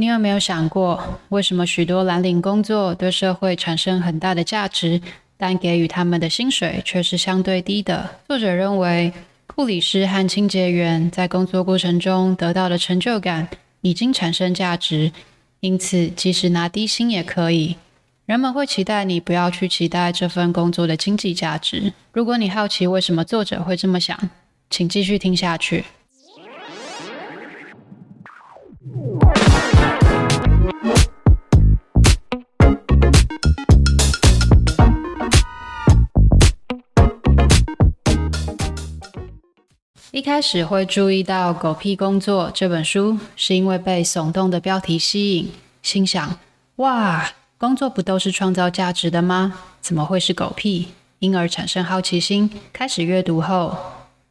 [0.00, 5.02] 你有没有想过，为什么许多蓝领工作对社会产生很大的价值，
[5.36, 8.08] 但给予他们的薪水却是相对低的？
[8.28, 9.12] 作者认为，
[9.56, 13.48] 护理师和清洁员在工作过程中得到的成就感
[13.80, 15.10] 已经产生价值，
[15.58, 17.74] 因此即使拿低薪也可以。
[18.24, 21.92] 人们会期待你不要去期待这份工作的经济价值。
[22.12, 24.16] 如果你好奇为什么作者会这么想，
[24.70, 25.84] 请继续听下去。
[40.10, 46.38] 一开始会注意到《狗屁工作》这本书，是因为被耸动的标题吸引，心想：
[46.76, 49.52] 哇，工作不都是创造价值的吗？
[49.82, 50.88] 怎么会是狗屁？
[51.18, 52.50] 因而产生好奇心。
[52.72, 53.76] 开始阅读后，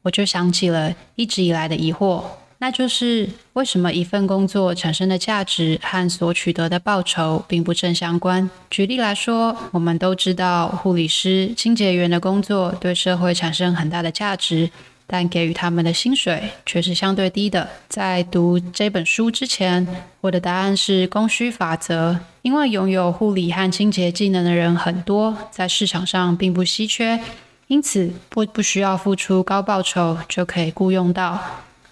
[0.00, 2.22] 我就想起了一直以来的疑惑，
[2.56, 8.48] 那就是为什么一份工作产生的价值和所取得的报酬并不正相关？
[8.70, 14.70] 举例来说，我们都知道护理师、清洁员的工作对社会产生很大的价值。
[15.06, 17.68] 但给予他们的薪水却是相对低的。
[17.88, 19.86] 在读这本书之前，
[20.20, 27.20] 我的答案是供需法则，因为拥有护理和清洁技能的人很多，在市场上并不稀缺，
[27.68, 31.40] 因此不不需要付出高报酬就可以雇佣到。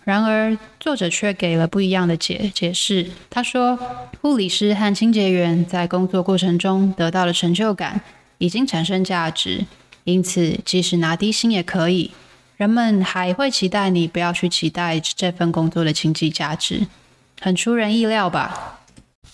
[0.03, 3.11] 然而，作者却给了不一样的解解释。
[3.31, 3.79] 他说，
[4.21, 8.03] 护理师和清洁员在工作过程中得到的成就感
[8.37, 9.65] 已经产生价值，
[10.05, 12.11] 因此即使拿低薪也可以。
[12.57, 16.87] 人们还会期待你不要去期待这份工作的经济价值，
[17.41, 18.81] 很出人意料吧？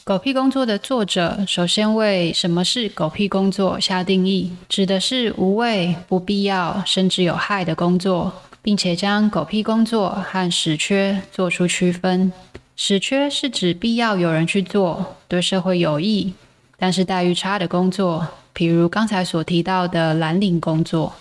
[0.05, 12.33] 狗屁工作的作者首先为什么是狗屁工作下定义，指的是无谓、不必要甚至有害的工作，并且将狗屁工作和屎缺做出区分。
[12.75, 16.33] 屎缺是指必要有人去做，对社会有益，
[16.79, 21.12] 但是待遇差的工作，比如刚才所提到的蓝领工作。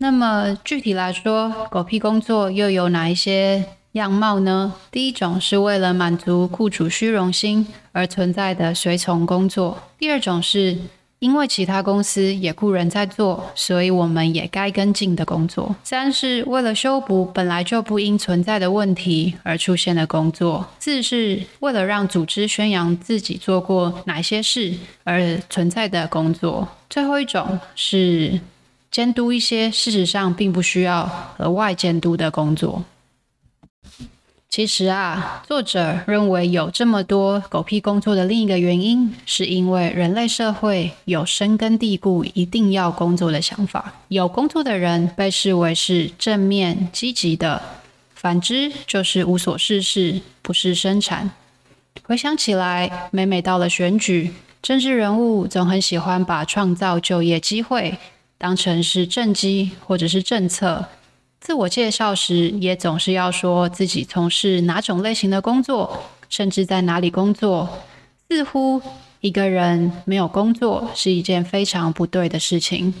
[0.00, 4.72] 那么具体来说，狗屁工作又有哪一些样貌呢？
[4.92, 10.78] 第一种是为了满足雇主虚荣心而存在的随从工作；第二种是
[11.18, 28.38] 因为其他公司也雇人在做，所以我们也该跟进的工作；三是为了修补本来就不应存在的问题而出现的工作；四是为了让组织宣扬自己做过哪些事而存在的工作；最后一种是。
[28.90, 32.84] 监督一些事实上并不需要额外监督的工作。
[34.50, 43.92] 其实啊，作者认为有这么多狗屁工作的另一个原因，是因为人类社会有深根蒂固一定要工作的想法。
[44.08, 47.62] 有工作的人被视为是正面积极的，
[48.14, 51.30] 反之就是无所事事，不是生产。
[52.04, 54.32] 回想起来，每每到了选举，
[54.62, 57.98] 政治人物总很喜欢把创造就业机会。
[58.38, 60.86] 当成是政绩或者是政策，
[61.40, 67.68] 自我介绍时也总是要说自己从事哪种类型的工作，甚至在哪里工作。
[68.30, 68.80] 似乎
[69.20, 72.94] 一个人没有工作是一件非常不对的事情。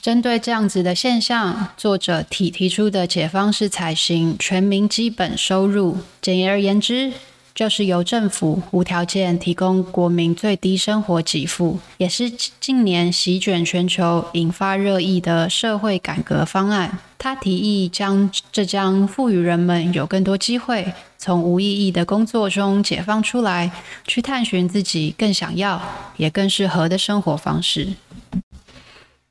[0.00, 7.12] 针对这样子的现象，作者提提出的解方是采行全民基本收入，简而言之，
[7.58, 17.00] 就是由政府无条件提供国民最低生活给付，也是近年席卷全球、引发热议的社会改革方案。
[17.18, 23.72] 他提议将这将赋予人们有更多机会，从无意义的工作中解放出来，
[24.06, 25.82] 去探寻自己更想要
[26.16, 27.86] 也更适合的生活方式。《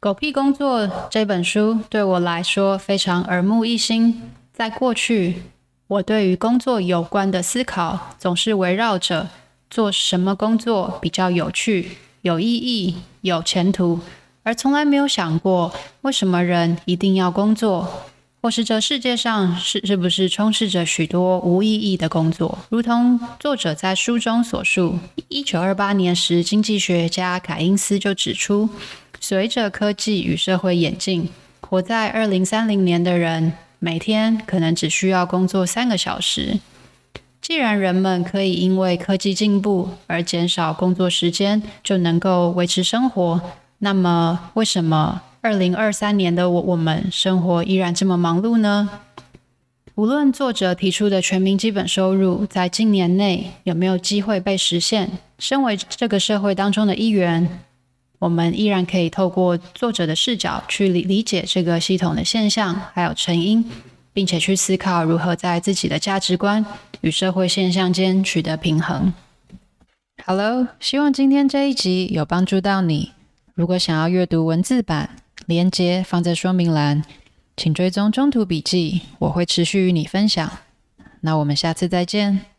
[0.01, 4.21] 狗屁工作》这本书对我来说非常耳目一新，
[4.51, 5.43] 在过去。
[5.87, 9.29] 我对于工作有关的思考，总是围绕着
[9.69, 11.91] 做什么工作比较有趣、
[12.23, 14.01] 有意义、有前途，
[14.43, 18.03] 而从来没有想过为什么人一定要工作，
[18.41, 22.59] 或是这世界上是是不是充斥着许多无意义的工作？
[22.67, 24.99] 如同作者在书中所述，
[25.29, 28.67] 一九二八年时，经济学家凯因斯就指出，
[29.21, 31.29] 随着科技与社会演进，
[31.61, 33.53] 活在二零三零年的人。
[33.79, 36.59] 每天可能只需要工作三个小时。
[37.39, 43.39] 既然人们可以因为科技进步而减少工作时间，就能够维持生活，
[43.77, 48.89] 那么为什么二零二三年的我我们生活依然这么忙碌呢？
[49.95, 57.59] 无论作者提出的全民基本收入在今年内有没有机会被实现，身为这个社会当中的一员。
[58.19, 63.63] 我们依然可以透过作者的视角去理理解这个系统的现象，还有成因，
[64.11, 66.65] 并且去思考如何在自己的价值观
[67.01, 69.13] 与社会现象间取得平衡。
[70.25, 73.11] Hello，希望今天这一集有帮助到你。
[73.53, 75.11] 如果想要阅读文字版，
[75.45, 77.03] 连接放在说明栏，
[77.55, 80.51] 请追踪中途笔记，我会持续与你分享。
[81.21, 82.56] 那我们下次再见。